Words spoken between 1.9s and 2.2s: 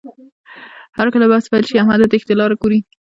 د